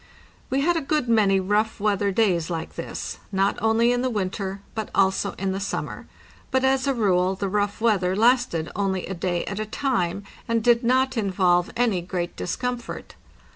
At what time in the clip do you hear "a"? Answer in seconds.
0.77-0.81, 6.87-6.93, 9.05-9.13, 9.59-9.65